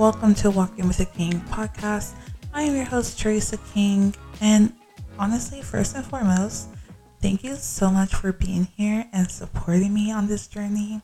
Welcome 0.00 0.34
to 0.36 0.50
Walking 0.50 0.88
with 0.88 0.96
the 0.96 1.04
King 1.04 1.42
podcast. 1.50 2.14
I 2.54 2.62
am 2.62 2.74
your 2.74 2.86
host, 2.86 3.18
Teresa 3.18 3.58
King. 3.74 4.14
And 4.40 4.72
honestly, 5.18 5.60
first 5.60 5.94
and 5.94 6.02
foremost, 6.02 6.70
thank 7.20 7.44
you 7.44 7.54
so 7.56 7.90
much 7.90 8.14
for 8.14 8.32
being 8.32 8.64
here 8.78 9.04
and 9.12 9.30
supporting 9.30 9.92
me 9.92 10.10
on 10.10 10.26
this 10.26 10.46
journey. 10.46 11.02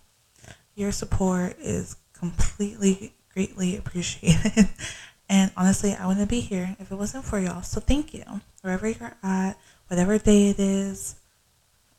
Your 0.74 0.92
support 0.92 1.58
is 1.60 1.96
completely, 2.14 3.12
greatly 3.34 3.76
appreciated. 3.76 4.70
And 5.28 5.50
honestly, 5.58 5.92
I 5.92 6.06
wouldn't 6.06 6.30
be 6.30 6.40
here 6.40 6.74
if 6.78 6.90
it 6.90 6.96
wasn't 6.96 7.26
for 7.26 7.38
y'all. 7.38 7.60
So 7.60 7.80
thank 7.80 8.14
you. 8.14 8.24
Wherever 8.62 8.88
you're 8.88 9.16
at, 9.22 9.58
whatever 9.88 10.16
day 10.16 10.48
it 10.48 10.58
is, 10.58 11.16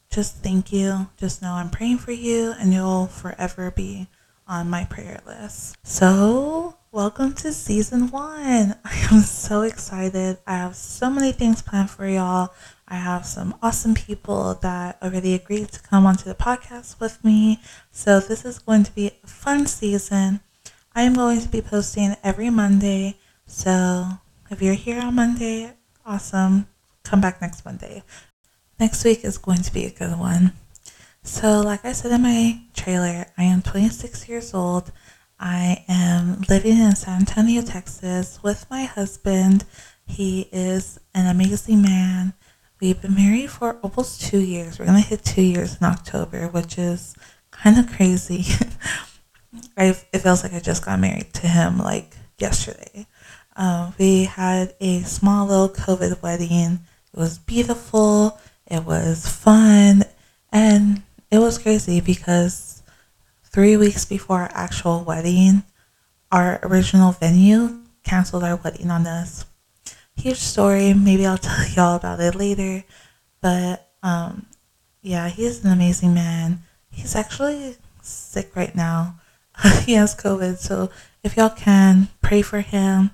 just 0.09 0.38
thank 0.38 0.73
you. 0.73 1.09
Just 1.17 1.44
know 1.44 1.52
I'm 1.52 1.70
praying 1.70 2.00
for 2.00 2.11
you 2.11 2.55
and 2.58 2.73
you'll 2.73 3.05
forever 3.05 3.70
be 3.70 4.08
on 4.48 4.70
my 4.70 4.86
prayer 4.86 5.20
list. 5.25 5.77
So, 5.84 6.77
welcome 6.91 7.34
to 7.34 7.52
season 7.52 8.09
one. 8.12 8.76
I 8.86 9.08
am 9.12 9.22
so 9.22 9.62
excited. 9.64 10.38
I 10.48 10.58
have 10.58 10.76
so 10.76 11.09
many 11.09 11.32
things 11.32 11.62
planned 11.62 11.90
for 11.90 12.08
y'all. 12.08 12.54
I 12.88 12.95
have 12.95 13.26
some 13.26 13.55
awesome 13.62 13.94
people 13.94 14.55
that 14.62 14.98
already 15.02 15.34
agreed 15.34 15.70
to 15.70 15.81
come 15.81 16.05
onto 16.05 16.23
the 16.23 16.36
podcast 16.36 17.00
with 17.00 17.23
me. 17.23 17.59
So, 17.92 18.20
this 18.20 18.45
is 18.45 18.59
going 18.59 18.84
to 18.84 18.92
be 18.94 19.08
a 19.08 19.28
fun 19.28 19.66
season. 19.66 20.40
I 20.95 21.02
am 21.02 21.14
going 21.14 21.42
to 21.42 21.50
be 21.50 21.62
posting 21.62 22.16
every 22.23 22.50
Monday. 22.50 23.17
So, 23.45 24.08
if 24.50 24.61
you're 24.61 24.73
here 24.73 25.02
on 25.02 25.16
Monday, 25.16 25.73
awesome. 26.06 26.67
Come 27.04 27.22
back 27.22 27.42
next 27.42 27.66
Monday. 27.66 28.04
Next 28.80 29.04
week 29.04 29.26
is 29.26 29.38
going 29.38 29.61
to 29.64 29.73
be 29.73 29.86
a 29.86 29.92
good 29.92 30.17
one. 30.17 30.54
So, 31.23 31.59
like 31.59 31.83
I 31.83 31.92
said 31.92 32.14
in 32.14 32.22
my 32.22 32.61
trailer, 32.73 33.26
I 33.38 33.44
am 33.44 33.61
26 33.61 34.30
years 34.30 34.54
old. 34.54 34.94
I 35.39 35.85
am 35.88 36.41
living 36.49 36.77
in 36.77 36.95
San 36.95 37.19
Antonio, 37.19 37.61
Texas 37.61 38.39
with 38.41 38.66
my 38.71 38.85
husband. 38.85 39.66
He 40.05 40.49
is 40.52 40.99
an 41.13 41.27
amazing 41.27 41.81
man. 41.81 42.33
We've 42.81 42.99
been 42.99 43.13
married 43.13 43.52
for 43.52 43.77
almost 43.83 44.21
two 44.21 44.39
years. 44.39 44.80
We're 44.80 44.85
going 44.85 45.02
to 45.02 45.08
hit 45.08 45.23
two 45.23 45.43
years 45.43 45.77
in 45.80 45.85
October, 45.85 46.47
which 46.47 46.77
is 46.77 47.15
kind 47.52 47.77
of 47.77 47.91
crazy. 47.91 48.45
I, 49.77 49.95
it 50.11 50.19
feels 50.19 50.43
like 50.43 50.53
I 50.53 50.59
just 50.59 50.83
got 50.83 50.99
married 50.99 51.33
to 51.35 51.47
him 51.47 51.77
like 51.77 52.15
yesterday. 52.39 53.05
Uh, 53.55 53.91
we 53.99 54.25
had 54.25 54.73
a 54.80 55.02
small 55.02 55.47
little 55.47 55.69
COVID 55.69 56.21
wedding. 56.21 56.80
It 57.13 57.19
was 57.19 57.38
beautiful. 57.38 58.39
It 58.65 58.83
was 58.85 59.27
fun. 59.27 60.03
And 60.52 61.03
it 61.30 61.39
was 61.39 61.58
crazy 61.59 62.02
because 62.02 62.77
three 63.58 63.75
weeks 63.75 64.05
before 64.05 64.41
our 64.41 64.52
actual 64.53 65.03
wedding, 65.03 65.63
our 66.31 66.59
original 66.61 67.11
venue 67.11 67.80
canceled 68.03 68.44
our 68.44 68.58
wedding 68.58 68.91
on 68.91 69.08
us. 69.08 69.45
Huge 70.16 70.38
story. 70.38 70.94
Maybe 70.94 71.25
I'll 71.25 71.38
tell 71.39 71.67
y'all 71.69 71.95
about 71.95 72.19
it 72.19 72.36
later. 72.36 72.83
But 73.41 73.89
um, 74.03 74.45
yeah, 75.02 75.30
he's 75.30 75.66
an 75.66 75.72
amazing 75.72 76.14
man. 76.14 76.59
He's 76.91 77.16
actually 77.16 77.77
sick 78.03 78.55
right 78.55 78.75
now. 78.75 79.19
he 79.86 79.94
has 79.94 80.16
COVID. 80.16 80.59
So 80.59 80.92
if 81.23 81.36
y'all 81.36 81.49
can, 81.49 82.09
pray 82.21 82.44
for 82.44 82.61
him. 82.61 83.09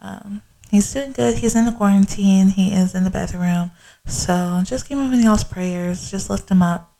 Um, 0.00 0.42
he's 0.70 0.92
doing 0.92 1.12
good. 1.12 1.38
He's 1.38 1.56
in 1.56 1.64
the 1.64 1.72
quarantine. 1.72 2.48
He 2.48 2.74
is 2.74 2.94
in 2.94 3.04
the 3.04 3.10
bathroom. 3.10 3.70
So 4.04 4.60
just 4.66 4.86
give 4.86 4.98
him 4.98 5.14
y'all's 5.14 5.44
prayers. 5.44 6.10
Just 6.10 6.28
lift 6.28 6.50
him 6.50 6.60
up. 6.60 6.92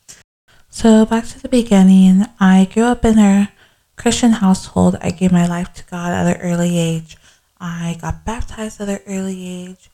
So, 0.70 1.06
back 1.06 1.26
to 1.28 1.40
the 1.40 1.48
beginning, 1.48 2.26
I 2.38 2.68
grew 2.72 2.84
up 2.84 3.04
in 3.04 3.18
a 3.18 3.50
Christian 3.96 4.32
household. 4.32 4.96
I 5.00 5.10
gave 5.10 5.32
my 5.32 5.46
life 5.46 5.72
to 5.74 5.84
God 5.84 6.12
at 6.12 6.36
an 6.36 6.42
early 6.42 6.78
age. 6.78 7.16
I 7.58 7.96
got 8.00 8.24
baptized 8.26 8.80
at 8.80 8.88
an 8.88 9.00
early 9.06 9.48
age, 9.48 9.90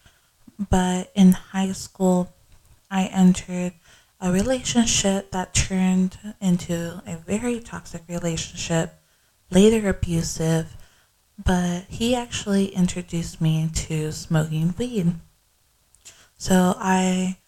but 0.58 1.12
in 1.14 1.32
high 1.32 1.72
school, 1.72 2.34
I 2.90 3.04
entered 3.06 3.72
a 4.20 4.32
relationship 4.32 5.30
that 5.30 5.54
turned 5.54 6.18
into 6.40 7.00
a 7.06 7.16
very 7.16 7.60
toxic 7.60 8.02
relationship, 8.08 9.00
later 9.50 9.88
abusive, 9.88 10.76
but 11.42 11.84
he 11.88 12.16
actually 12.16 12.66
introduced 12.66 13.40
me 13.40 13.70
to 13.74 14.10
smoking 14.12 14.74
weed. 14.76 15.14
So 16.36 16.74
I 16.78 17.38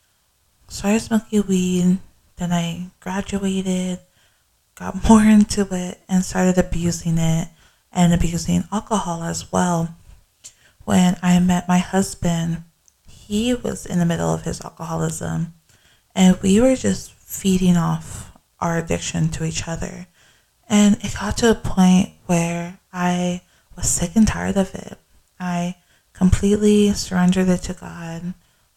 started 0.69 1.01
smoking 1.01 1.45
weed 1.47 1.99
then 2.37 2.53
I 2.53 2.91
graduated, 3.01 4.01
got 4.75 5.03
more 5.09 5.23
into 5.23 5.67
it, 5.71 6.01
and 6.09 6.25
started 6.25 6.59
abusing 6.59 7.19
it 7.19 7.49
and 7.93 8.13
abusing 8.13 8.65
alcohol 8.73 9.23
as 9.23 9.51
well. 9.51 9.95
When 10.85 11.17
I 11.23 11.39
met 11.41 11.67
my 11.67 11.79
husband, 11.79 12.63
he 13.09 13.55
was 13.55 13.87
in 13.87 13.99
the 13.99 14.07
middle 14.07 14.33
of 14.33 14.43
his 14.43 14.61
alcoholism, 14.61 15.55
and 16.15 16.41
we 16.43 16.61
were 16.61 16.77
just 16.77 17.13
feeding 17.13 17.77
off 17.77 18.33
our 18.61 18.79
addiction 18.79 19.29
to 19.31 19.45
each 19.45 19.67
other. 19.67 20.07
And 20.69 20.97
it 21.03 21.15
got 21.19 21.37
to 21.39 21.51
a 21.51 21.55
point 21.55 22.11
where 22.27 22.79
I 22.93 23.43
was 23.77 23.89
sick 23.89 24.13
and 24.15 24.27
tired 24.27 24.57
of 24.57 24.75
it. 24.75 24.99
I 25.39 25.77
completely 26.13 26.93
surrendered 26.93 27.49
it 27.49 27.63
to 27.63 27.75
God, 27.75 28.35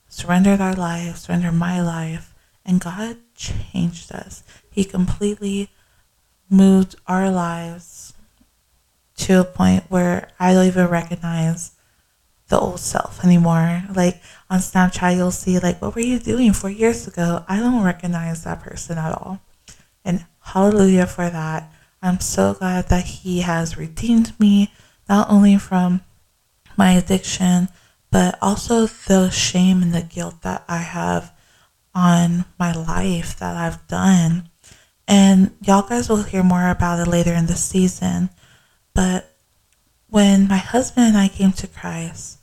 surrendered 0.08 0.62
our 0.62 0.76
life, 0.76 1.18
surrendered 1.18 1.54
my 1.54 1.82
life, 1.82 2.29
and 2.66 2.80
God 2.80 3.18
changed 3.36 4.12
us. 4.12 4.44
He 4.70 4.84
completely 4.84 5.70
moved 6.50 6.96
our 7.08 7.30
lives 7.30 8.14
to 9.18 9.42
a 9.42 9.44
point 9.44 9.86
where 9.90 10.30
I 10.40 10.54
don't 10.54 10.68
even 10.68 10.88
recognize 10.88 11.72
the 12.48 12.60
old 12.60 12.80
self 12.80 13.24
anymore. 13.24 13.84
Like 13.94 14.22
on 14.50 14.60
Snapchat, 14.60 15.16
you'll 15.16 15.32
see, 15.32 15.60
like, 15.60 15.82
what 15.82 15.96
were 15.96 16.02
you 16.02 16.20
doing 16.20 16.54
four 16.54 16.70
years 16.70 17.08
ago? 17.08 17.44
I 17.48 17.60
don't 17.60 17.84
recognize 17.84 18.44
that 18.44 18.62
person 18.62 18.98
at 18.98 19.14
all. 19.14 19.42
And 20.04 20.26
hallelujah 20.42 21.06
for 21.06 21.30
that. 21.30 21.72
I'm 22.02 22.20
so 22.20 22.54
glad 22.54 22.90
that 22.90 23.06
He 23.06 23.42
has 23.42 23.78
redeemed 23.78 24.40
me, 24.40 24.72
not 25.08 25.30
only 25.30 25.58
from 25.58 26.02
my 26.78 26.94
addiction, 26.94 27.70
but 28.10 28.38
also 28.42 28.88
the 28.88 29.30
shame 29.30 29.84
and 29.84 29.94
the 29.94 30.02
guilt 30.02 30.42
that 30.42 30.64
I 30.68 30.78
have 30.78 31.34
on 32.00 32.46
my 32.58 32.72
life 32.72 33.38
that 33.40 33.58
I've 33.58 33.86
done. 33.88 34.50
And 35.08 35.52
y'all 35.62 35.88
guys 35.88 36.08
will 36.08 36.24
hear 36.24 36.44
more 36.44 36.70
about 36.70 37.06
it 37.06 37.10
later 37.10 37.34
in 37.34 37.48
the 37.48 37.56
season. 37.56 38.30
But 38.94 39.36
when 40.08 40.48
my 40.48 40.58
husband 40.58 41.08
and 41.08 41.18
I 41.18 41.28
came 41.28 41.52
to 41.54 41.68
Christ, 41.68 42.38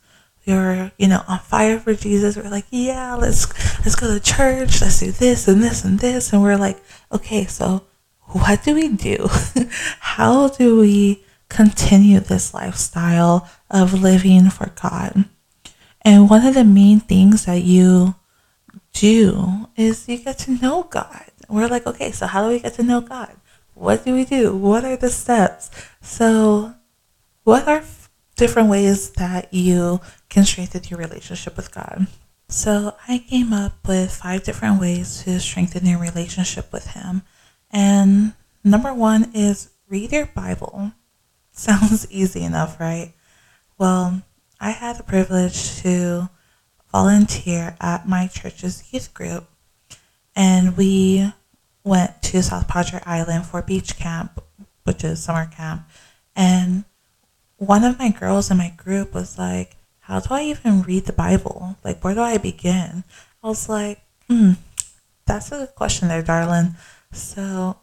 we 0.47 0.53
were, 0.53 0.93
you 0.99 1.09
know, 1.09 1.23
on 1.27 1.39
fire 1.39 1.79
for 1.79 1.95
Jesus. 1.95 2.37
We 2.37 2.43
are 2.43 2.51
like, 2.51 2.67
yeah, 2.71 3.15
let's 3.15 3.49
let's 3.81 3.97
go 3.97 4.13
to 4.13 4.21
church. 4.21 4.83
Let's 4.83 5.01
do 5.01 5.11
this 5.11 5.49
and 5.49 5.63
this 5.63 5.85
and 5.85 5.99
this. 5.99 6.33
And 6.33 6.43
we're 6.43 6.57
like, 6.57 6.79
okay, 7.11 7.47
so 7.47 7.85
what 8.27 8.63
do 8.63 8.75
we 8.75 8.89
do? 8.89 9.29
How 10.01 10.49
do 10.49 10.79
we 10.79 11.25
continue 11.49 12.21
this 12.21 12.53
lifestyle 12.53 13.49
of 13.71 13.95
living 13.95 14.51
for 14.51 14.73
God? 14.81 15.25
And 16.03 16.29
one 16.29 16.45
of 16.45 16.55
the 16.55 16.65
main 16.65 17.01
things 17.01 17.47
that 17.47 17.63
you 17.63 18.15
do 18.97 19.69
is 19.77 20.09
you 20.09 20.19
get 20.19 20.39
to 20.41 20.53
know 20.53 20.85
God. 20.85 21.27
We're 21.49 21.69
like, 21.69 21.87
okay, 21.87 22.11
so 22.13 22.27
how 22.27 22.43
do 22.43 22.49
we 22.49 22.61
get 22.61 22.75
to 22.75 22.83
know 22.83 23.01
God? 23.01 23.37
What 23.75 24.05
do 24.05 24.15
we 24.15 24.25
do? 24.25 24.57
What 24.57 24.85
are 24.85 24.97
the 24.97 25.11
steps? 25.11 25.71
So, 26.01 26.75
what 27.45 27.69
are 27.69 27.85
different 28.37 28.71
ways 28.71 29.11
that 29.13 29.53
you 29.53 30.01
can 30.29 30.45
strengthen 30.45 30.83
your 30.85 30.99
relationship 30.99 31.57
with 31.57 31.73
God? 31.73 32.07
So, 32.49 32.97
I 33.07 33.19
came 33.19 33.53
up 33.53 33.87
with 33.87 34.15
five 34.15 34.45
different 34.45 34.81
ways 34.81 35.23
to 35.25 35.39
strengthen 35.41 35.85
your 35.85 36.01
relationship 36.01 36.73
with 36.73 36.87
Him. 36.89 37.23
And 37.71 38.33
number 38.65 38.95
one 38.95 39.31
is 39.35 39.71
read 39.89 40.11
your 40.11 40.27
Bible. 40.27 40.93
Sounds 41.53 42.11
easy 42.11 42.43
enough, 42.43 42.81
right? 42.81 43.13
Well, 43.79 44.23
I 44.59 44.71
had 44.71 44.97
the 44.97 45.03
privilege 45.03 45.83
to 45.83 46.31
volunteer 46.97 47.77
at 47.79 48.09
my 48.09 48.27
church's 48.27 48.91
youth 48.91 49.13
group. 49.13 49.45
And 50.35 50.79
we 50.79 51.31
went 51.85 52.23
to 52.23 52.43
South 52.43 52.67
Padre 52.69 53.01
Island 53.05 53.45
for 53.45 53.61
beach 53.61 53.99
camp, 53.99 54.43
which 54.85 55.05
is 55.05 55.23
summer 55.23 55.45
camp. 55.45 55.83
And 56.35 56.85
one 57.59 57.85
of 57.85 57.99
my 57.99 58.09
girls 58.09 58.51
in 58.51 58.57
my 58.57 58.73
group 58.85 59.13
was 59.13 59.37
like, 59.37 59.77
How 60.09 60.21
do 60.21 60.33
I 60.33 60.45
even 60.45 60.83
read 60.89 61.05
the 61.05 61.13
Bible? 61.13 61.77
Like, 61.85 62.03
where 62.03 62.15
do 62.15 62.23
I 62.23 62.39
begin? 62.39 63.05
I 63.45 63.47
was 63.47 63.69
like, 63.69 64.01
Hmm, 64.27 64.53
that's 65.27 65.53
a 65.53 65.59
good 65.59 65.75
question 65.75 66.09
there, 66.09 66.23
darling. 66.23 66.77
So, 67.13 67.77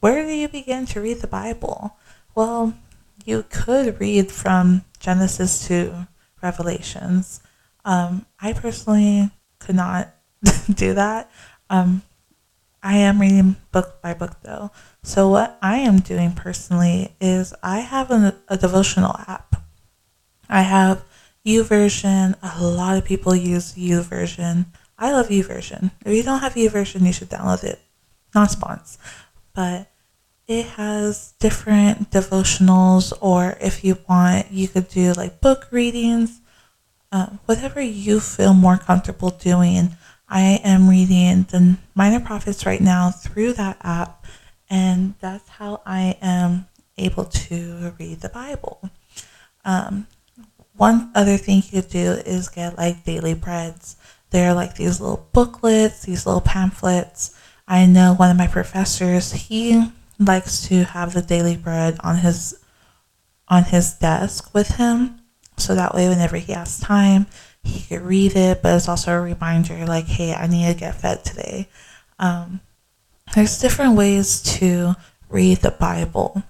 where 0.00 0.26
do 0.26 0.32
you 0.32 0.48
begin 0.48 0.86
to 0.86 1.00
read 1.00 1.20
the 1.20 1.28
Bible? 1.42 1.96
Well, 2.34 2.74
you 3.24 3.44
could 3.48 4.00
read 4.00 4.32
from 4.32 4.84
Genesis 4.98 5.68
to 5.68 6.08
Revelations. 6.42 7.40
Um, 7.84 8.26
I 8.40 8.52
personally 8.52 9.30
could 9.58 9.76
not 9.76 10.14
do 10.74 10.94
that. 10.94 11.30
Um, 11.70 12.02
I 12.82 12.96
am 12.96 13.20
reading 13.20 13.56
book 13.70 14.02
by 14.02 14.14
book 14.14 14.36
though. 14.42 14.70
So 15.02 15.28
what 15.28 15.58
I 15.62 15.78
am 15.78 15.98
doing 15.98 16.32
personally 16.32 17.14
is 17.20 17.54
I 17.62 17.80
have 17.80 18.10
a, 18.10 18.36
a 18.48 18.56
devotional 18.56 19.14
app. 19.28 19.62
I 20.48 20.62
have 20.62 21.04
YouVersion. 21.46 22.36
A 22.42 22.64
lot 22.64 22.96
of 22.96 23.04
people 23.04 23.34
use 23.34 23.74
YouVersion. 23.74 24.66
I 24.98 25.12
love 25.12 25.28
YouVersion. 25.28 25.90
If 26.04 26.14
you 26.14 26.22
don't 26.22 26.40
have 26.40 26.54
YouVersion, 26.54 27.06
you 27.06 27.12
should 27.12 27.30
download 27.30 27.64
it. 27.64 27.80
Not 28.34 28.50
spons, 28.50 28.98
but 29.54 29.90
it 30.46 30.66
has 30.66 31.34
different 31.38 32.10
devotionals, 32.10 33.12
or 33.20 33.56
if 33.60 33.84
you 33.84 33.98
want, 34.08 34.50
you 34.50 34.68
could 34.68 34.88
do 34.88 35.12
like 35.12 35.40
book 35.40 35.68
readings, 35.70 36.40
uh, 37.12 37.26
whatever 37.44 37.80
you 37.80 38.18
feel 38.18 38.54
more 38.54 38.78
comfortable 38.78 39.30
doing. 39.30 39.96
I 40.28 40.60
am 40.64 40.88
reading 40.88 41.42
the 41.50 41.76
Minor 41.94 42.20
Prophets 42.20 42.64
right 42.64 42.80
now 42.80 43.10
through 43.10 43.52
that 43.52 43.76
app, 43.82 44.24
and 44.70 45.14
that's 45.20 45.46
how 45.48 45.82
I 45.84 46.16
am 46.22 46.66
able 46.96 47.26
to 47.26 47.94
read 47.98 48.20
the 48.20 48.30
Bible. 48.30 48.90
Um, 49.64 50.06
one 50.74 51.12
other 51.14 51.36
thing 51.36 51.56
you 51.56 51.82
could 51.82 51.90
do 51.90 52.12
is 52.12 52.48
get 52.48 52.78
like 52.78 53.04
daily 53.04 53.34
breads. 53.34 53.96
They're 54.30 54.54
like 54.54 54.76
these 54.76 54.98
little 54.98 55.28
booklets, 55.34 56.02
these 56.02 56.24
little 56.24 56.40
pamphlets. 56.40 57.38
I 57.68 57.84
know 57.84 58.14
one 58.14 58.30
of 58.30 58.38
my 58.38 58.46
professors, 58.46 59.32
he 59.32 59.86
likes 60.18 60.66
to 60.68 60.84
have 60.84 61.12
the 61.12 61.20
daily 61.20 61.56
bread 61.56 61.98
on 62.00 62.16
his 62.16 62.58
on 63.48 63.64
his 63.64 63.92
desk 63.92 64.54
with 64.54 64.76
him 64.76 65.21
so 65.62 65.74
that 65.74 65.94
way 65.94 66.08
whenever 66.08 66.36
he 66.36 66.52
has 66.52 66.80
time 66.80 67.26
he 67.62 67.80
could 67.80 68.02
read 68.02 68.34
it 68.34 68.62
but 68.62 68.74
it's 68.74 68.88
also 68.88 69.12
a 69.12 69.20
reminder 69.20 69.86
like 69.86 70.06
hey 70.06 70.34
i 70.34 70.46
need 70.46 70.66
to 70.72 70.78
get 70.78 70.94
fed 70.94 71.24
today. 71.24 71.68
Um, 72.18 72.60
there's 73.34 73.58
different 73.58 73.96
ways 73.96 74.42
to 74.58 74.94
read 75.28 75.58
the 75.58 75.70
bible. 75.70 76.42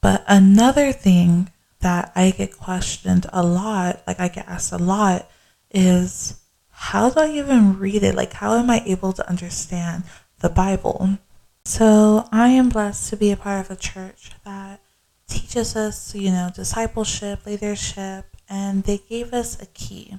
But 0.00 0.24
another 0.26 0.92
thing 0.92 1.50
that 1.80 2.12
i 2.14 2.30
get 2.30 2.58
questioned 2.58 3.26
a 3.32 3.42
lot 3.42 4.02
like 4.06 4.20
i 4.20 4.28
get 4.28 4.46
asked 4.46 4.72
a 4.72 4.76
lot 4.76 5.30
is 5.70 6.38
how 6.70 7.08
do 7.10 7.20
i 7.20 7.28
even 7.28 7.78
read 7.78 8.02
it? 8.02 8.14
Like 8.14 8.32
how 8.32 8.54
am 8.56 8.70
i 8.70 8.82
able 8.86 9.12
to 9.12 9.28
understand 9.28 10.04
the 10.40 10.48
bible? 10.48 11.18
So 11.64 12.26
I 12.32 12.48
am 12.48 12.70
blessed 12.70 13.10
to 13.10 13.16
be 13.16 13.30
a 13.30 13.36
part 13.36 13.64
of 13.64 13.70
a 13.70 13.76
church 13.76 14.30
that 14.44 14.80
teaches 15.28 15.76
us, 15.76 16.14
you 16.14 16.30
know, 16.30 16.50
discipleship, 16.54 17.44
leadership, 17.46 18.29
and 18.50 18.82
they 18.84 18.98
gave 18.98 19.32
us 19.32 19.60
a 19.62 19.66
key. 19.66 20.18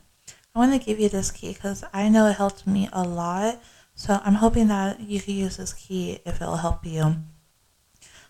I 0.55 0.59
want 0.59 0.73
to 0.73 0.85
give 0.85 0.99
you 0.99 1.09
this 1.09 1.29
key 1.29 1.53
because 1.53 1.83
I 1.93 2.09
know 2.09 2.27
it 2.27 2.37
helped 2.37 2.65
me 2.65 2.89
a 2.91 3.03
lot. 3.03 3.61
So 3.93 4.19
I'm 4.23 4.35
hoping 4.35 4.67
that 4.69 5.01
you 5.01 5.19
can 5.19 5.35
use 5.35 5.57
this 5.57 5.73
key 5.73 6.19
if 6.25 6.41
it'll 6.41 6.57
help 6.57 6.85
you. 6.85 7.17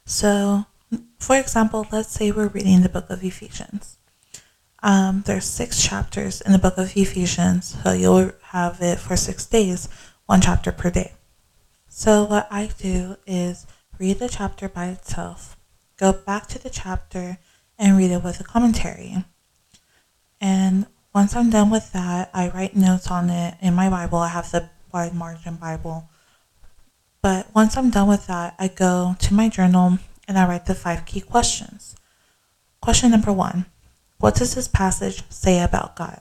So, 0.03 0.65
for 1.19 1.37
example, 1.37 1.87
let's 1.91 2.09
say 2.09 2.31
we're 2.31 2.47
reading 2.47 2.81
the 2.81 2.89
book 2.89 3.09
of 3.09 3.23
Ephesians. 3.23 3.97
Um, 4.83 5.23
there's 5.27 5.45
six 5.45 5.81
chapters 5.81 6.41
in 6.41 6.51
the 6.51 6.57
book 6.57 6.77
of 6.77 6.97
Ephesians, 6.97 7.77
so 7.83 7.93
you'll 7.93 8.31
have 8.45 8.81
it 8.81 8.97
for 8.97 9.15
six 9.15 9.45
days, 9.45 9.87
one 10.25 10.41
chapter 10.41 10.71
per 10.71 10.89
day. 10.89 11.13
So, 11.87 12.23
what 12.23 12.47
I 12.49 12.71
do 12.79 13.17
is 13.27 13.67
read 13.99 14.17
the 14.17 14.27
chapter 14.27 14.67
by 14.67 14.87
itself, 14.87 15.55
go 15.97 16.11
back 16.11 16.47
to 16.47 16.59
the 16.59 16.71
chapter, 16.71 17.37
and 17.77 17.95
read 17.95 18.09
it 18.09 18.23
with 18.23 18.39
a 18.39 18.43
commentary. 18.43 19.23
And 20.41 20.87
once 21.13 21.35
I'm 21.35 21.51
done 21.51 21.69
with 21.69 21.93
that, 21.93 22.31
I 22.33 22.49
write 22.49 22.75
notes 22.75 23.11
on 23.11 23.29
it 23.29 23.55
in 23.61 23.75
my 23.75 23.89
Bible. 23.89 24.17
I 24.17 24.29
have 24.29 24.49
the 24.49 24.69
wide 24.91 25.13
margin 25.13 25.55
Bible. 25.55 26.09
But 27.21 27.53
once 27.53 27.77
I'm 27.77 27.91
done 27.91 28.07
with 28.07 28.25
that, 28.25 28.55
I 28.57 28.67
go 28.67 29.15
to 29.19 29.33
my 29.33 29.47
journal 29.47 29.99
and 30.27 30.39
I 30.39 30.47
write 30.47 30.65
the 30.65 30.73
five 30.73 31.05
key 31.05 31.21
questions. 31.21 31.95
Question 32.81 33.11
number 33.11 33.31
one 33.31 33.67
What 34.17 34.35
does 34.35 34.55
this 34.55 34.67
passage 34.67 35.23
say 35.29 35.61
about 35.61 35.95
God? 35.95 36.19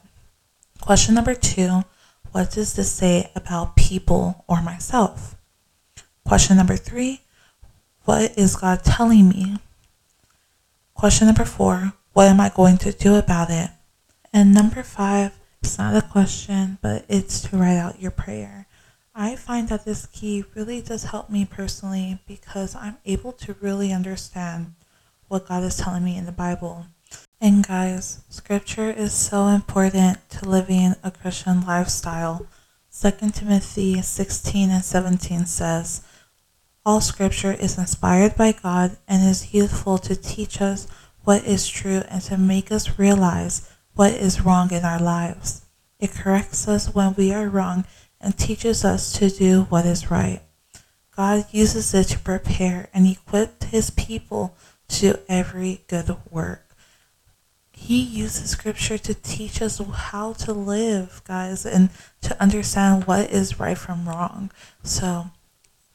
Question 0.83 1.15
number 1.15 1.35
two 1.35 1.85
What 2.33 2.51
does 2.51 2.75
this 2.75 2.93
say 2.93 3.31
about 3.35 3.77
people 3.77 4.45
or 4.47 4.61
myself? 4.61 5.37
Question 6.27 6.59
number 6.59 6.77
three 6.77 7.23
What 8.05 8.37
is 8.37 8.57
God 8.57 8.85
telling 8.85 9.31
me? 9.31 9.57
Question 10.95 11.29
number 11.29 11.47
four 11.47 11.95
What 12.13 12.29
am 12.29 12.41
I 12.41 12.51
going 12.55 12.77
to 12.79 12.93
do 12.93 13.15
about 13.15 13.49
it? 13.49 13.71
And 14.33 14.55
number 14.55 14.83
five, 14.83 15.39
it's 15.63 15.79
not 15.79 15.97
a 15.97 16.07
question, 16.07 16.79
but 16.81 17.05
it's 17.09 17.41
to 17.43 17.57
write 17.57 17.77
out 17.77 18.01
your 18.01 18.11
prayer. 18.11 18.67
I 19.15 19.37
find 19.37 19.69
that 19.69 19.85
this 19.85 20.07
key 20.07 20.45
really 20.55 20.81
does 20.81 21.05
help 21.05 21.31
me 21.31 21.45
personally 21.45 22.21
because 22.27 22.75
I'm 22.75 22.99
able 23.05 23.33
to 23.33 23.57
really 23.61 23.93
understand 23.93 24.75
what 25.29 25.49
God 25.49 25.65
is 25.65 25.77
telling 25.77 26.05
me 26.05 26.17
in 26.17 26.27
the 26.27 26.33
Bible. 26.33 26.87
And 27.41 27.67
guys, 27.67 28.21
scripture 28.29 28.91
is 28.91 29.13
so 29.13 29.49
important 29.49 30.29
to 30.31 30.49
living 30.49 30.95
a 31.03 31.11
Christian 31.11 31.63
lifestyle. 31.67 32.47
2 32.99 33.11
Timothy 33.33 34.01
16 34.01 34.71
and 34.71 34.85
17 34.85 35.47
says, 35.47 36.03
all 36.85 37.03
scripture 37.03 37.53
is 37.53 37.77
inspired 37.77 38.37
by 38.37 38.53
God 38.53 38.97
and 39.07 39.23
is 39.23 39.53
useful 39.53 39.99
to 39.99 40.17
teach 40.17 40.63
us 40.63 40.89
what 41.25 41.45
is 41.45 41.69
true 41.69 42.03
and 42.09 42.23
to 42.23 42.39
make 42.39 42.73
us 42.73 42.99
realize 42.99 43.69
what 43.95 44.13
is 44.13 44.41
wrong 44.43 44.73
in 44.73 44.85
our 44.85 45.01
lives. 45.01 45.67
It 45.99 46.13
corrects 46.13 46.67
us 46.67 46.95
when 46.95 47.15
we 47.15 47.33
are 47.33 47.49
wrong 47.49 47.85
and 48.21 48.37
teaches 48.37 48.85
us 48.85 49.13
to 49.15 49.29
do 49.31 49.63
what 49.65 49.87
is 49.87 50.11
right. 50.11 50.43
God 51.15 51.47
uses 51.51 51.93
it 51.93 52.05
to 52.09 52.19
prepare 52.19 52.89
and 52.95 53.07
equip 53.07 53.65
his 53.65 53.91
people 53.91 54.57
to 54.89 55.13
do 55.13 55.19
every 55.29 55.85
good 55.87 56.17
work. 56.31 56.71
He 57.73 58.01
uses 58.01 58.51
scripture 58.51 58.99
to 58.99 59.15
teach 59.15 59.63
us 59.63 59.79
how 59.79 60.35
to 60.35 60.53
live, 60.53 61.23
guys, 61.25 61.65
and 61.65 61.91
to 62.21 62.41
understand 62.41 63.07
what 63.07 63.31
is 63.31 63.59
right 63.59 63.77
from 63.77 64.09
wrong. 64.09 64.51
So, 64.83 65.31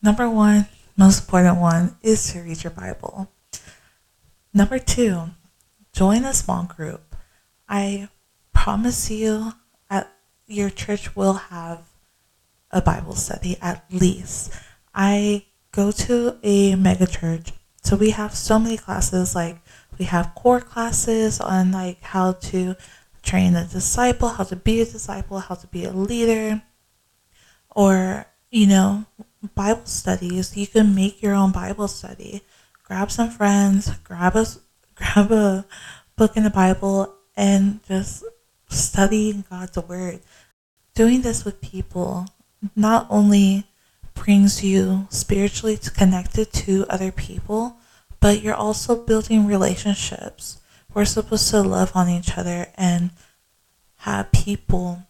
number 0.02 0.30
one, 0.30 0.68
most 0.98 1.22
important 1.22 1.58
one 1.58 1.98
is 2.02 2.32
to 2.34 2.40
read 2.42 2.64
your 2.64 2.72
Bible. 2.72 3.32
Number 4.54 4.80
two, 4.80 5.32
join 5.94 6.24
a 6.24 6.34
small 6.34 6.64
group. 6.64 7.15
I 7.68 8.10
promise 8.54 9.10
you, 9.10 9.54
at 9.90 10.12
your 10.48 10.70
church 10.70 11.16
will 11.16 11.34
have 11.34 11.84
a 12.72 12.82
Bible 12.82 13.16
study 13.16 13.58
at 13.62 13.86
least. 13.92 14.54
I 14.94 15.46
go 15.72 15.92
to 15.92 16.38
a 16.44 16.76
mega 16.76 17.08
church, 17.08 17.54
so 17.84 17.96
we 17.96 18.12
have 18.12 18.36
so 18.36 18.60
many 18.60 18.78
classes. 18.78 19.36
Like 19.36 19.58
we 19.98 20.06
have 20.06 20.36
core 20.36 20.62
classes 20.62 21.40
on 21.40 21.72
like 21.72 22.02
how 22.02 22.34
to 22.52 22.76
train 23.24 23.56
a 23.56 23.66
disciple, 23.66 24.30
how 24.30 24.44
to 24.44 24.56
be 24.56 24.82
a 24.82 24.86
disciple, 24.86 25.40
how 25.40 25.56
to 25.56 25.68
be 25.68 25.86
a 25.86 25.92
leader, 25.92 26.62
or 27.70 28.26
you 28.52 28.68
know, 28.68 29.06
Bible 29.56 29.86
studies. 29.86 30.56
You 30.56 30.68
can 30.68 30.96
make 30.96 31.22
your 31.22 31.34
own 31.34 31.52
Bible 31.52 31.88
study. 31.88 32.42
Grab 32.84 33.12
some 33.12 33.30
friends, 33.30 33.90
grab 34.04 34.36
a 34.36 34.46
grab 34.96 35.32
a 35.32 35.66
book 36.16 36.38
in 36.38 36.44
the 36.44 36.50
Bible, 36.50 37.15
and 37.36 37.84
just 37.88 38.24
studying 38.70 39.46
God's 39.50 39.78
word. 39.78 40.20
Doing 40.94 41.22
this 41.22 41.44
with 41.44 41.62
people 41.62 42.26
not 42.76 43.08
only 43.10 43.66
brings 44.14 44.64
you 44.64 45.08
spiritually 45.10 45.78
connected 45.78 46.52
to 46.54 46.86
other 46.90 47.12
people, 47.12 47.78
but 48.20 48.42
you're 48.42 48.56
also 48.56 48.96
building 48.96 49.46
relationships. 49.46 50.60
We're 50.94 51.06
supposed 51.06 51.50
to 51.52 51.62
love 51.62 51.92
on 51.94 52.10
each 52.10 52.38
other 52.38 52.68
and 52.76 53.12
have 53.98 54.32
people 54.32 55.04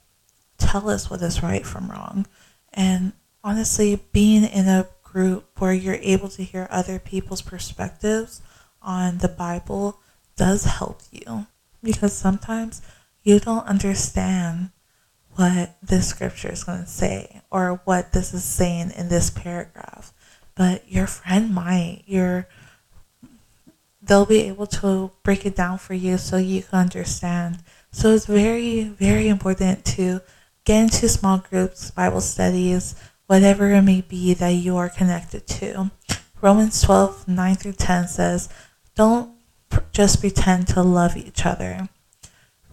tell 0.57 0.89
us 0.89 1.09
what 1.09 1.21
is 1.21 1.43
right 1.43 1.65
from 1.65 1.91
wrong. 1.91 2.25
And 2.73 3.13
honestly, 3.43 4.01
being 4.11 4.43
in 4.43 4.67
a 4.67 4.87
group 5.03 5.45
where 5.59 5.73
you're 5.73 5.99
able 6.01 6.29
to 6.29 6.43
hear 6.43 6.67
other 6.71 6.99
people's 6.99 7.41
perspectives 7.41 8.41
on 8.81 9.19
the 9.19 9.29
Bible 9.29 9.99
does 10.35 10.65
help 10.65 11.01
you 11.11 11.45
because 11.85 12.13
sometimes 12.13 12.81
you 13.23 13.39
don't 13.39 13.65
understand 13.65 14.71
what 15.35 15.77
this 15.81 16.07
scripture 16.07 16.51
is 16.51 16.63
going 16.63 16.81
to 16.81 16.89
say 16.89 17.41
or 17.51 17.81
what 17.85 18.11
this 18.11 18.33
is 18.33 18.43
saying 18.43 18.91
in 18.97 19.09
this 19.09 19.29
paragraph 19.29 20.13
but 20.55 20.89
your 20.89 21.07
friend 21.07 21.53
might 21.53 22.03
your 22.05 22.47
they'll 24.01 24.25
be 24.25 24.41
able 24.41 24.67
to 24.67 25.11
break 25.23 25.45
it 25.45 25.55
down 25.55 25.77
for 25.77 25.93
you 25.93 26.17
so 26.17 26.37
you 26.37 26.61
can 26.63 26.79
understand 26.79 27.59
so 27.91 28.11
it's 28.11 28.25
very 28.25 28.83
very 28.83 29.27
important 29.27 29.83
to 29.83 30.21
get 30.63 30.83
into 30.83 31.09
small 31.09 31.37
groups 31.37 31.91
bible 31.91 32.21
studies 32.21 32.95
whatever 33.27 33.71
it 33.71 33.81
may 33.81 34.01
be 34.01 34.33
that 34.33 34.49
you 34.49 34.77
are 34.77 34.89
connected 34.89 35.47
to. 35.47 35.91
Romans 36.41 36.81
12, 36.81 37.27
9 37.27 37.55
through 37.55 37.73
10 37.73 38.07
says, 38.07 38.49
Don't 38.95 39.34
just 39.91 40.19
pretend 40.19 40.67
to 40.69 40.83
love 40.83 41.15
each 41.17 41.45
other. 41.45 41.89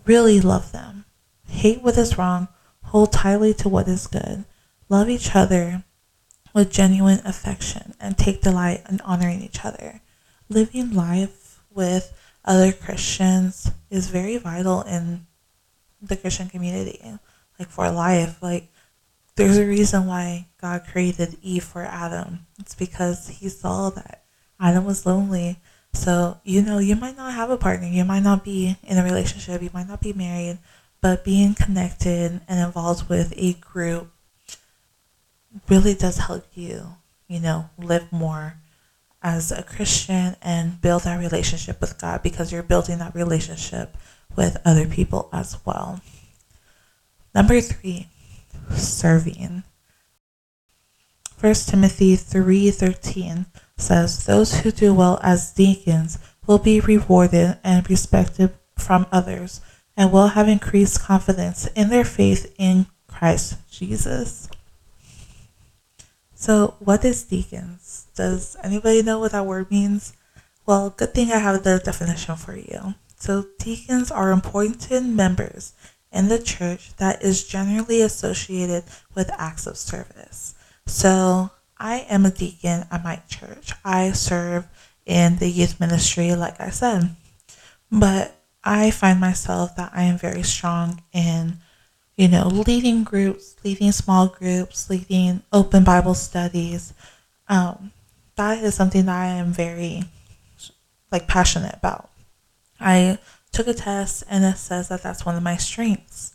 Really 0.04 0.40
love 0.40 0.72
them. 0.72 1.04
Hate 1.46 1.82
what 1.82 1.96
is 1.96 2.18
wrong. 2.18 2.48
Hold 2.84 3.12
tightly 3.12 3.54
to 3.54 3.68
what 3.68 3.88
is 3.88 4.06
good. 4.06 4.44
Love 4.88 5.08
each 5.08 5.34
other 5.34 5.84
with 6.54 6.70
genuine 6.70 7.20
affection 7.24 7.94
and 8.00 8.18
take 8.18 8.42
delight 8.42 8.82
in 8.88 9.00
honoring 9.00 9.42
each 9.42 9.64
other. 9.64 10.00
Living 10.48 10.92
life 10.92 11.62
with 11.70 12.12
other 12.44 12.72
Christians 12.72 13.70
is 13.90 14.08
very 14.08 14.36
vital 14.36 14.82
in 14.82 15.26
the 16.00 16.16
Christian 16.16 16.48
community, 16.48 17.00
like 17.58 17.68
for 17.68 17.90
life. 17.90 18.42
Like, 18.42 18.70
there's 19.36 19.56
a 19.56 19.66
reason 19.66 20.06
why 20.06 20.48
God 20.60 20.84
created 20.90 21.38
Eve 21.40 21.64
for 21.64 21.82
Adam. 21.82 22.46
It's 22.58 22.74
because 22.74 23.28
he 23.28 23.48
saw 23.48 23.90
that 23.90 24.24
Adam 24.60 24.84
was 24.84 25.06
lonely. 25.06 25.58
So, 25.94 26.40
you 26.42 26.62
know, 26.62 26.78
you 26.78 26.96
might 26.96 27.16
not 27.16 27.34
have 27.34 27.50
a 27.50 27.56
partner, 27.56 27.86
you 27.86 28.04
might 28.04 28.22
not 28.22 28.44
be 28.44 28.76
in 28.82 28.98
a 28.98 29.04
relationship, 29.04 29.62
you 29.62 29.70
might 29.72 29.88
not 29.88 30.00
be 30.00 30.12
married, 30.12 30.58
but 31.00 31.24
being 31.24 31.54
connected 31.54 32.40
and 32.48 32.60
involved 32.60 33.08
with 33.08 33.32
a 33.36 33.54
group 33.54 34.10
really 35.68 35.94
does 35.94 36.18
help 36.18 36.46
you, 36.54 36.96
you 37.28 37.40
know, 37.40 37.68
live 37.78 38.10
more 38.10 38.56
as 39.22 39.52
a 39.52 39.62
Christian 39.62 40.36
and 40.42 40.80
build 40.80 41.04
that 41.04 41.20
relationship 41.20 41.80
with 41.80 41.98
God 41.98 42.22
because 42.22 42.50
you're 42.50 42.62
building 42.62 42.98
that 42.98 43.14
relationship 43.14 43.96
with 44.34 44.56
other 44.64 44.86
people 44.86 45.28
as 45.32 45.58
well. 45.64 46.00
Number 47.34 47.60
three, 47.60 48.08
serving. 48.74 49.62
1 51.40 51.54
Timothy 51.66 52.16
3:13 52.16 53.46
says, 53.76 54.24
"Those 54.24 54.56
who 54.56 54.70
do 54.70 54.94
well 54.94 55.18
as 55.22 55.52
deacons 55.52 56.18
will 56.46 56.58
be 56.58 56.80
rewarded 56.80 57.58
and 57.62 57.88
respected 57.88 58.52
from 58.76 59.06
others, 59.12 59.60
and 59.96 60.10
will 60.10 60.28
have 60.28 60.48
increased 60.48 61.00
confidence 61.00 61.68
in 61.74 61.88
their 61.88 62.04
faith 62.04 62.52
in 62.58 62.86
Christ 63.06 63.56
Jesus." 63.70 64.48
So, 66.34 66.74
what 66.80 67.04
is 67.04 67.22
deacons? 67.22 68.06
Does 68.16 68.56
anybody 68.64 69.02
know 69.02 69.20
what 69.20 69.30
that 69.30 69.46
word 69.46 69.70
means? 69.70 70.12
Well, 70.66 70.90
good 70.90 71.14
thing 71.14 71.30
I 71.30 71.38
have 71.38 71.62
the 71.62 71.78
definition 71.78 72.36
for 72.36 72.56
you. 72.56 72.94
So, 73.16 73.46
deacons 73.58 74.10
are 74.10 74.32
important 74.32 74.90
members 75.06 75.72
in 76.10 76.28
the 76.28 76.40
church 76.40 76.94
that 76.96 77.22
is 77.22 77.44
generally 77.44 78.02
associated 78.02 78.84
with 79.14 79.30
acts 79.38 79.66
of 79.66 79.78
service. 79.78 80.54
So, 80.86 81.50
I 81.78 82.06
am 82.08 82.24
a 82.26 82.30
deacon 82.30 82.86
at 82.90 83.04
my 83.04 83.22
church. 83.28 83.72
I 83.84 84.12
serve 84.12 84.66
in 85.04 85.38
the 85.38 85.48
youth 85.48 85.80
ministry, 85.80 86.34
like 86.34 86.60
I 86.60 86.70
said. 86.70 87.16
But 87.90 88.36
I 88.64 88.90
find 88.90 89.20
myself 89.20 89.76
that 89.76 89.90
I 89.94 90.04
am 90.04 90.18
very 90.18 90.42
strong 90.42 91.02
in, 91.12 91.58
you 92.16 92.28
know, 92.28 92.46
leading 92.46 93.02
groups, 93.04 93.56
leading 93.64 93.92
small 93.92 94.28
groups, 94.28 94.88
leading 94.88 95.42
open 95.52 95.84
Bible 95.84 96.14
studies. 96.14 96.94
Um, 97.48 97.92
that 98.36 98.62
is 98.62 98.74
something 98.74 99.06
that 99.06 99.18
I 99.18 99.26
am 99.26 99.52
very, 99.52 100.04
like, 101.10 101.26
passionate 101.26 101.74
about. 101.74 102.10
I 102.80 103.18
took 103.50 103.66
a 103.66 103.74
test 103.74 104.24
and 104.28 104.44
it 104.44 104.56
says 104.56 104.88
that 104.88 105.02
that's 105.02 105.26
one 105.26 105.36
of 105.36 105.42
my 105.42 105.56
strengths 105.56 106.34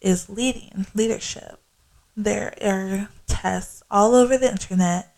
is 0.00 0.28
leading, 0.28 0.86
leadership. 0.94 1.60
There 2.16 2.54
are 2.62 3.08
tests 3.26 3.82
all 3.90 4.14
over 4.14 4.38
the 4.38 4.50
internet 4.50 5.14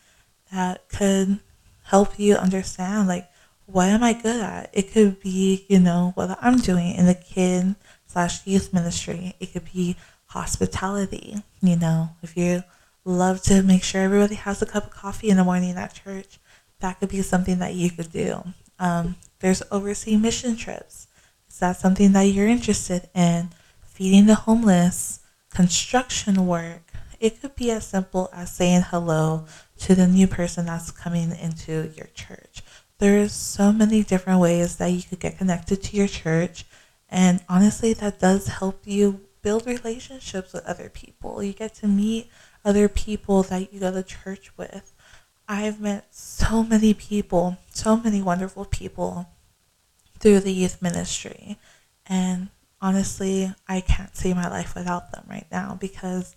that 0.52 0.88
could 0.88 1.40
help 1.84 2.18
you 2.18 2.34
understand 2.36 3.08
like 3.08 3.28
what 3.66 3.88
am 3.88 4.02
I 4.02 4.12
good 4.12 4.40
at? 4.40 4.70
It 4.72 4.92
could 4.92 5.20
be, 5.20 5.66
you 5.68 5.80
know, 5.80 6.12
what 6.14 6.38
I'm 6.40 6.58
doing 6.58 6.94
in 6.94 7.06
the 7.06 7.14
kid 7.14 7.74
slash 8.06 8.46
youth 8.46 8.72
ministry. 8.72 9.34
It 9.40 9.52
could 9.52 9.64
be 9.72 9.96
hospitality, 10.26 11.36
you 11.60 11.76
know, 11.76 12.10
if 12.22 12.36
you 12.36 12.62
love 13.04 13.42
to 13.42 13.62
make 13.62 13.82
sure 13.82 14.02
everybody 14.02 14.34
has 14.34 14.62
a 14.62 14.66
cup 14.66 14.84
of 14.84 14.90
coffee 14.90 15.30
in 15.30 15.36
the 15.36 15.44
morning 15.44 15.76
at 15.76 15.94
church, 15.94 16.38
that 16.80 17.00
could 17.00 17.08
be 17.08 17.22
something 17.22 17.58
that 17.58 17.74
you 17.74 17.90
could 17.90 18.12
do. 18.12 18.42
Um, 18.78 19.16
there's 19.40 19.62
overseas 19.70 20.18
mission 20.20 20.56
trips. 20.56 21.06
Is 21.48 21.58
that 21.58 21.76
something 21.76 22.12
that 22.12 22.22
you're 22.22 22.48
interested 22.48 23.08
in? 23.14 23.50
Feeding 23.82 24.26
the 24.26 24.34
homeless, 24.34 25.20
construction 25.54 26.46
work. 26.46 26.85
It 27.20 27.40
could 27.40 27.54
be 27.54 27.70
as 27.70 27.86
simple 27.86 28.28
as 28.32 28.52
saying 28.52 28.82
hello 28.82 29.46
to 29.78 29.94
the 29.94 30.06
new 30.06 30.26
person 30.26 30.66
that's 30.66 30.90
coming 30.90 31.30
into 31.36 31.92
your 31.96 32.08
church. 32.14 32.62
There's 32.98 33.32
so 33.32 33.72
many 33.72 34.02
different 34.02 34.40
ways 34.40 34.76
that 34.76 34.88
you 34.88 35.02
could 35.02 35.20
get 35.20 35.38
connected 35.38 35.82
to 35.82 35.96
your 35.96 36.08
church. 36.08 36.64
And 37.08 37.42
honestly, 37.48 37.92
that 37.94 38.18
does 38.18 38.48
help 38.48 38.80
you 38.84 39.20
build 39.42 39.66
relationships 39.66 40.52
with 40.52 40.64
other 40.64 40.88
people. 40.88 41.42
You 41.42 41.52
get 41.52 41.74
to 41.76 41.86
meet 41.86 42.30
other 42.64 42.88
people 42.88 43.42
that 43.44 43.72
you 43.72 43.80
go 43.80 43.92
to 43.92 44.02
church 44.02 44.50
with. 44.56 44.92
I've 45.48 45.80
met 45.80 46.06
so 46.10 46.64
many 46.64 46.94
people, 46.94 47.56
so 47.70 47.96
many 47.96 48.20
wonderful 48.22 48.64
people 48.64 49.28
through 50.18 50.40
the 50.40 50.52
youth 50.52 50.82
ministry. 50.82 51.58
And 52.06 52.48
honestly, 52.80 53.54
I 53.68 53.80
can't 53.80 54.16
see 54.16 54.34
my 54.34 54.48
life 54.48 54.74
without 54.74 55.12
them 55.12 55.24
right 55.28 55.46
now 55.52 55.76
because 55.78 56.34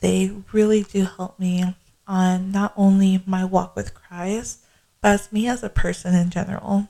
they 0.00 0.32
really 0.52 0.82
do 0.82 1.04
help 1.04 1.38
me 1.38 1.74
on 2.06 2.52
not 2.52 2.72
only 2.76 3.22
my 3.26 3.44
walk 3.44 3.76
with 3.76 3.94
Christ, 3.94 4.64
but 5.00 5.08
as 5.12 5.32
me 5.32 5.46
as 5.48 5.62
a 5.62 5.68
person 5.68 6.14
in 6.14 6.30
general. 6.30 6.88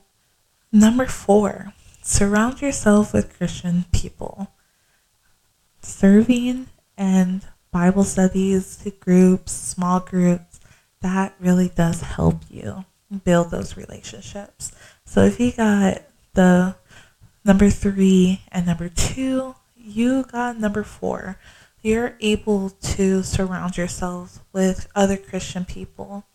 Number 0.71 1.05
four, 1.05 1.73
surround 2.01 2.61
yourself 2.61 3.13
with 3.13 3.35
Christian 3.37 3.85
people. 3.91 4.51
Serving 5.81 6.67
and 6.97 7.41
Bible 7.71 8.03
studies, 8.03 8.87
groups, 8.99 9.51
small 9.51 9.99
groups, 9.99 10.59
that 11.01 11.33
really 11.39 11.69
does 11.69 12.01
help 12.01 12.41
you 12.49 12.85
build 13.23 13.51
those 13.51 13.77
relationships. 13.77 14.71
So 15.05 15.23
if 15.23 15.39
you 15.39 15.51
got 15.51 16.03
the 16.33 16.75
number 17.45 17.69
three 17.69 18.41
and 18.51 18.65
number 18.65 18.89
two, 18.89 19.55
you 19.75 20.23
got 20.23 20.59
number 20.59 20.83
four. 20.83 21.37
You're 21.81 22.15
able 22.19 22.71
to 22.71 23.23
surround 23.23 23.77
yourself 23.77 24.43
with 24.51 24.87
other 24.95 25.17
Christian 25.17 25.65
people 25.65 26.25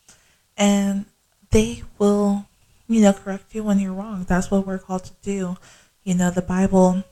and 0.57 1.07
they 1.51 1.83
will, 1.99 2.47
you 2.89 3.01
know, 3.01 3.13
correct 3.13 3.55
you 3.55 3.63
when 3.63 3.79
you're 3.79 3.93
wrong. 3.93 4.25
That's 4.25 4.51
what 4.51 4.67
we're 4.67 4.79
called 4.79 5.05
to 5.05 5.13
do. 5.23 5.57
You 6.03 6.15
know, 6.15 6.31
the 6.31 6.43
Bible, 6.43 7.05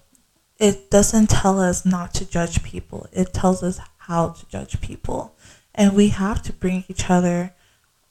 it 0.58 0.90
doesn't 0.90 1.28
tell 1.30 1.60
us 1.60 1.84
not 1.84 2.14
to 2.14 2.28
judge 2.28 2.62
people, 2.62 3.06
it 3.12 3.32
tells 3.32 3.62
us 3.62 3.80
how 3.98 4.30
to 4.30 4.46
judge 4.48 4.80
people. 4.80 5.34
And 5.74 5.94
we 5.94 6.08
have 6.08 6.42
to 6.42 6.52
bring 6.52 6.84
each 6.88 7.08
other, 7.08 7.54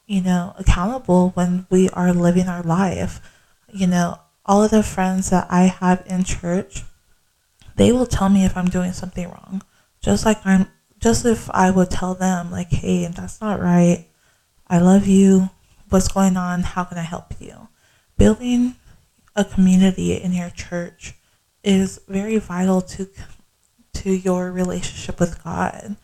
you 0.08 0.22
know, 0.22 0.56
accountable 0.58 1.30
when 1.36 1.68
we 1.70 1.90
are 1.90 2.13
living 2.13 2.48
our 2.48 2.63
life. 2.63 3.22
You 3.72 3.88
know, 3.88 4.20
all 4.46 4.63
of 4.63 4.72
the 4.72 4.84
friends 4.84 5.30
that 5.30 5.48
I 5.50 5.63
have 5.63 6.04
in 6.08 6.24
church, 6.24 6.84
they 7.75 7.92
will 7.92 8.08
tell 8.08 8.30
me 8.30 8.44
if 8.46 8.58
I'm 8.58 8.70
doing 8.70 8.94
something 8.94 9.28
wrong. 9.28 9.62
Just 10.01 10.25
like 10.25 10.46
I'm, 10.46 10.67
just 11.00 11.25
if 11.25 11.50
I 11.51 11.72
would 11.72 11.89
tell 11.89 12.15
them, 12.15 12.51
like, 12.51 12.72
hey, 12.72 13.08
that's 13.08 13.41
not 13.41 13.60
right. 13.60 14.08
I 14.67 14.79
love 14.79 15.08
you. 15.08 15.50
What's 15.89 16.08
going 16.08 16.38
on? 16.38 16.62
How 16.62 16.86
can 16.86 16.98
I 16.98 17.03
help 17.03 17.34
you? 17.39 17.67
Building 18.17 18.75
a 19.36 19.46
community 19.46 20.13
in 20.13 20.34
your 20.34 20.50
church 20.50 21.15
is 21.63 22.00
very 22.08 22.38
vital 22.38 22.81
to 22.81 23.10
to 23.93 24.12
your 24.12 24.51
relationship 24.51 25.20
with 25.20 25.43
God. 25.43 25.98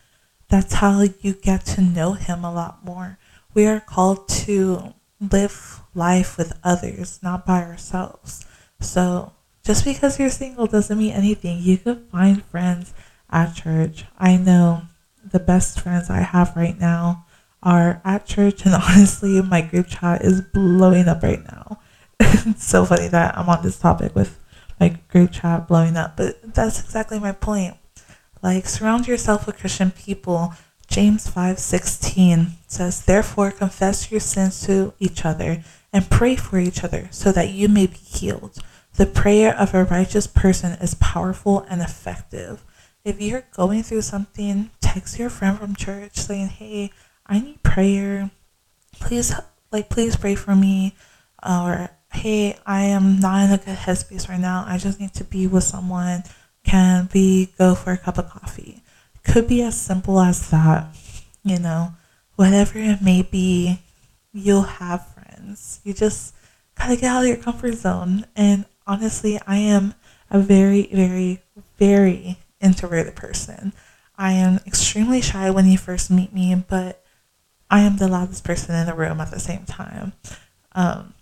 That's 0.50 0.76
how 0.76 1.02
you 1.22 1.34
get 1.34 1.66
to 1.68 1.82
know 1.82 2.14
Him 2.14 2.44
a 2.44 2.54
lot 2.54 2.84
more. 2.86 3.18
We 3.54 3.66
are 3.66 3.80
called 3.80 4.28
to 4.46 4.94
live 5.20 5.82
life 5.96 6.38
with 6.38 6.54
others, 6.64 7.20
not 7.24 7.46
by 7.46 7.64
ourselves. 7.64 8.46
So 8.80 9.34
just 9.64 9.84
because 9.84 10.20
you're 10.20 10.30
single 10.30 10.68
doesn't 10.68 10.98
mean 10.98 11.14
anything. 11.14 11.60
You 11.60 11.78
could 11.78 12.08
find 12.12 12.44
friends 12.46 12.94
at 13.30 13.56
church. 13.56 14.06
I 14.18 14.38
know 14.38 14.84
the 15.24 15.40
best 15.40 15.80
friends 15.80 16.10
I 16.10 16.22
have 16.22 16.56
right 16.56 16.80
now 16.80 17.26
are 17.62 18.02
at 18.06 18.26
church, 18.26 18.66
and 18.66 18.76
honestly, 18.90 19.42
my 19.42 19.62
group 19.62 19.88
chat 19.88 20.22
is 20.24 20.42
blowing 20.42 21.08
up 21.08 21.24
right 21.24 21.44
now. 21.44 21.80
it's 22.20 22.66
so 22.66 22.86
funny 22.86 23.08
that 23.10 23.38
I'm 23.38 23.50
on 23.50 23.64
this 23.64 23.80
topic 23.80 24.16
with 24.16 24.40
my 24.80 24.90
group 25.10 25.32
chat 25.32 25.68
blowing 25.68 25.98
up, 25.98 26.18
but 26.18 26.54
that's 26.54 26.80
exactly 26.80 27.20
my 27.20 27.32
point. 27.32 27.76
Like, 28.42 28.68
surround 28.68 29.08
yourself 29.08 29.48
with 29.48 29.58
Christian 29.58 29.92
people 29.92 30.54
James 30.88 31.28
5:16 31.28 32.54
says, 32.66 33.02
"Therefore 33.02 33.52
confess 33.52 34.10
your 34.10 34.22
sins 34.22 34.62
to 34.62 34.94
each 35.00 35.26
other 35.26 35.64
and 35.92 36.10
pray 36.10 36.36
for 36.36 36.58
each 36.58 36.84
other 36.84 37.10
so 37.12 37.32
that 37.32 37.50
you 37.50 37.68
may 37.68 37.88
be 37.88 37.98
healed. 37.98 38.58
The 38.96 39.06
prayer 39.06 39.56
of 39.56 39.74
a 39.74 39.84
righteous 39.84 40.28
person 40.28 40.72
is 40.82 40.96
powerful 40.96 41.66
and 41.70 41.82
effective." 41.82 42.64
If 43.08 43.22
you're 43.22 43.48
going 43.56 43.84
through 43.84 44.02
something, 44.02 44.70
text 44.82 45.18
your 45.18 45.30
friend 45.30 45.58
from 45.58 45.80
church 45.80 46.18
saying, 46.18 46.50
"Hey, 46.60 46.92
I 47.26 47.40
need 47.40 47.64
prayer. 47.64 48.32
Please 49.00 49.32
like 49.72 49.88
please 49.88 50.18
pray 50.18 50.36
for 50.36 50.58
me." 50.58 50.94
Uh, 51.42 51.62
or, 51.64 51.90
"Hey, 52.12 52.60
I 52.66 52.82
am 52.92 53.22
not 53.22 53.46
in 53.46 53.52
a 53.54 53.64
good 53.64 53.78
headspace 53.78 54.28
right 54.28 54.42
now. 54.42 54.66
I 54.68 54.78
just 54.78 55.00
need 55.00 55.14
to 55.14 55.24
be 55.24 55.48
with 55.48 55.64
someone. 55.64 56.26
Can 56.66 57.08
we 57.14 57.46
go 57.58 57.76
for 57.76 57.94
a 57.94 57.98
cup 57.98 58.18
of 58.18 58.28
coffee?" 58.30 58.84
could 59.24 59.48
be 59.48 59.62
as 59.62 59.80
simple 59.80 60.20
as 60.20 60.50
that. 60.50 60.94
You 61.44 61.60
know, 61.60 61.94
whatever 62.36 62.78
it 62.78 63.02
may 63.02 63.22
be, 63.22 63.80
you'll 64.34 64.84
have 64.84 65.08
friends. 65.16 65.80
You 65.86 65.94
just 65.94 66.36
gotta 66.76 66.98
get 66.98 67.06
out 67.06 67.24
of 67.24 67.28
your 67.30 67.38
comfort 67.38 67.76
zone. 67.76 68.26
And 68.36 68.66
honestly, 68.86 69.40
I 69.48 69.58
am 69.58 69.96
a 70.30 70.40
very, 70.40 70.90
very, 70.92 71.42
very 71.80 72.38
introverted 72.62 73.16
person. 73.16 73.74
I 74.18 74.34
am 74.34 74.60
extremely 74.66 75.22
shy 75.22 75.50
when 75.50 75.68
you 75.68 75.78
first 75.78 76.10
meet 76.10 76.34
me, 76.34 76.56
but 76.68 77.04
I 77.70 77.82
am 77.82 77.98
the 77.98 78.08
loudest 78.08 78.44
person 78.44 78.76
in 78.76 78.86
the 78.86 78.94
room 78.94 79.22
at 79.22 79.32
the 79.32 79.40
same 79.40 79.66
time. 79.66 80.14
Um, 80.74 81.14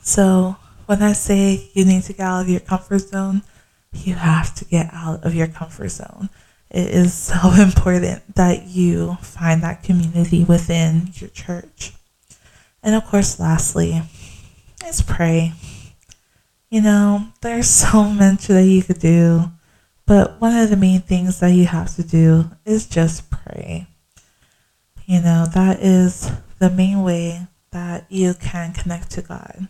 so 0.00 0.56
when 0.86 1.02
I 1.02 1.12
say 1.12 1.70
you 1.74 1.84
need 1.84 2.02
to 2.04 2.12
get 2.12 2.26
out 2.26 2.42
of 2.42 2.48
your 2.48 2.60
comfort 2.60 3.00
zone, 3.00 3.42
you 3.92 4.14
have 4.14 4.54
to 4.56 4.64
get 4.64 4.90
out 4.92 5.24
of 5.24 5.34
your 5.34 5.46
comfort 5.46 5.88
zone. 5.88 6.28
It 6.70 6.88
is 6.88 7.14
so 7.32 7.52
important 7.52 8.34
that 8.34 8.66
you 8.66 9.16
find 9.22 9.62
that 9.62 9.82
community 9.82 10.44
within 10.44 11.10
your 11.14 11.30
church. 11.30 11.92
And 12.82 12.94
of 12.94 13.06
course, 13.06 13.40
lastly, 13.40 14.02
is 14.86 15.00
pray. 15.00 15.52
You 16.70 16.82
know, 16.82 17.28
there's 17.40 17.68
so 17.70 18.04
much 18.04 18.46
that 18.48 18.64
you 18.64 18.82
could 18.82 18.98
do, 18.98 19.50
but 20.06 20.40
one 20.40 20.56
of 20.56 20.70
the 20.70 20.76
main 20.76 21.00
things 21.00 21.40
that 21.40 21.52
you 21.52 21.66
have 21.66 21.94
to 21.96 22.02
do 22.02 22.50
is 22.64 22.86
just 22.86 23.30
pray. 23.30 23.86
You 25.06 25.20
know, 25.20 25.46
that 25.54 25.80
is 25.80 26.30
the 26.58 26.70
main 26.70 27.02
way 27.02 27.46
that 27.70 28.06
you 28.10 28.34
can 28.34 28.72
connect 28.72 29.10
to 29.12 29.22
God. 29.22 29.68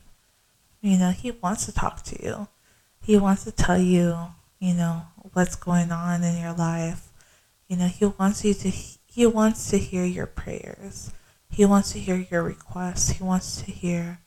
You 0.80 0.98
know, 0.98 1.10
He 1.10 1.30
wants 1.30 1.66
to 1.66 1.72
talk 1.72 2.02
to 2.04 2.22
you. 2.22 2.48
He 3.00 3.16
wants 3.16 3.44
to 3.44 3.52
tell 3.52 3.78
you, 3.78 4.16
you 4.58 4.74
know, 4.74 5.02
what's 5.32 5.56
going 5.56 5.90
on 5.90 6.22
in 6.22 6.38
your 6.38 6.52
life. 6.52 7.10
You 7.68 7.76
know, 7.76 7.86
He 7.86 8.04
wants 8.04 8.44
you 8.44 8.54
to 8.54 8.70
He 8.70 9.26
wants 9.26 9.70
to 9.70 9.78
hear 9.78 10.04
your 10.04 10.26
prayers. 10.26 11.12
He 11.50 11.64
wants 11.64 11.92
to 11.92 12.00
hear 12.00 12.26
your 12.30 12.42
requests. 12.42 13.10
He 13.10 13.24
wants 13.24 13.62
to 13.62 13.70
hear 13.70 14.18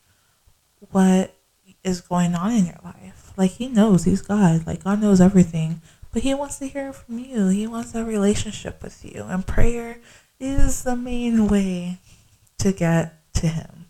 what 0.91 1.35
is 1.83 2.01
going 2.01 2.35
on 2.35 2.51
in 2.51 2.65
your 2.65 2.79
life. 2.83 3.33
Like 3.37 3.51
He 3.51 3.67
knows 3.67 4.05
He's 4.05 4.21
God. 4.21 4.65
Like 4.65 4.83
God 4.83 5.01
knows 5.01 5.21
everything. 5.21 5.81
But 6.17 6.23
He 6.23 6.33
wants 6.33 6.57
to 6.57 6.65
hear 6.65 6.93
from 6.93 7.19
you. 7.19 7.49
He 7.49 7.67
wants 7.67 7.93
a 7.93 8.03
relationship 8.03 8.81
with 8.81 9.05
you. 9.05 9.25
And 9.29 9.45
prayer 9.45 9.99
is 10.39 10.81
the 10.81 10.95
main 10.95 11.47
way 11.47 11.99
to 12.57 12.71
get 12.71 13.33
to 13.35 13.47
Him. 13.47 13.85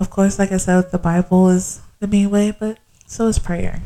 Of 0.00 0.10
course, 0.10 0.36
like 0.36 0.50
I 0.50 0.56
said, 0.56 0.90
the 0.90 0.98
Bible 0.98 1.48
is 1.48 1.80
the 2.00 2.08
main 2.08 2.28
way, 2.28 2.50
but 2.50 2.80
so 3.06 3.28
is 3.28 3.38
prayer. 3.38 3.80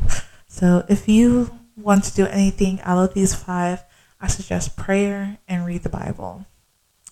So 0.47 0.83
if 0.89 1.07
you 1.07 1.59
want 1.77 2.05
to 2.05 2.15
do 2.15 2.25
anything 2.25 2.81
out 2.81 2.97
of 2.97 3.13
these 3.13 3.35
five, 3.35 3.83
I 4.19 4.29
suggest 4.29 4.75
prayer 4.75 5.37
and 5.47 5.63
read 5.63 5.83
the 5.83 5.89
Bible. 5.89 6.47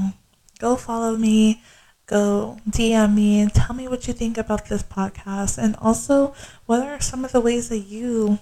go 0.59 0.77
follow 0.77 1.17
me, 1.17 1.62
go 2.07 2.59
DM 2.69 3.15
me, 3.15 3.41
and 3.41 3.51
tell 3.53 3.75
me 3.75 3.88
what 3.88 4.07
you 4.07 4.12
think 4.12 4.37
about 4.37 4.67
this 4.67 4.83
podcast. 4.83 5.57
And 5.57 5.75
also, 5.77 6.35
what 6.67 6.83
are 6.83 7.01
some 7.01 7.25
of 7.25 7.33
the 7.33 7.41
ways 7.41 7.71
that 7.71 7.79
you, 7.79 8.38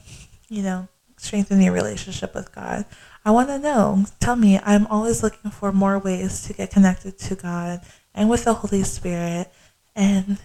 you 0.49 0.63
know, 0.63 0.89
strengthen 1.17 1.61
your 1.61 1.73
relationship 1.73 2.35
with 2.35 2.53
God? 2.53 2.85
I 3.25 3.31
want 3.31 3.49
to 3.49 3.59
know. 3.59 4.05
Tell 4.19 4.37
me. 4.37 4.59
I'm 4.65 4.87
always 4.87 5.23
looking 5.23 5.51
for 5.51 5.73
more 5.73 5.99
ways 5.99 6.43
to 6.47 6.53
get 6.53 6.71
connected 6.71 7.19
to 7.19 7.35
God 7.35 7.81
and 8.15 8.31
with 8.31 8.45
the 8.45 8.55
Holy 8.55 8.83
Spirit. 8.83 9.53
And 9.95 10.39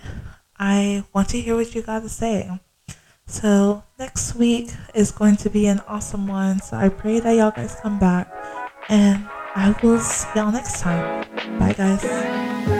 I 0.57 1.03
want 1.13 1.29
to 1.29 1.39
hear 1.39 1.55
what 1.55 1.73
you 1.73 1.81
got 1.81 2.03
to 2.03 2.09
say. 2.09 2.49
So 3.27 3.83
next 3.97 4.35
week 4.35 4.71
is 4.93 5.11
going 5.11 5.37
to 5.37 5.49
be 5.49 5.67
an 5.67 5.81
awesome 5.87 6.27
one. 6.27 6.61
So 6.61 6.77
I 6.77 6.89
pray 6.89 7.19
that 7.19 7.31
y'all 7.31 7.51
guys 7.51 7.75
come 7.81 7.97
back 7.97 8.31
and 8.89 9.27
I 9.55 9.75
will 9.81 9.99
see 9.99 10.27
y'all 10.35 10.51
next 10.51 10.81
time. 10.81 11.25
Bye 11.57 11.73
guys. 11.73 12.74